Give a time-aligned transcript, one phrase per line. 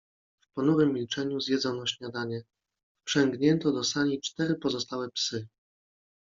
[0.45, 2.43] W ponurym milczeniu zjedzono śniadanie.
[3.01, 5.47] Wprzęgnięto do sani cztery pozostałe psy.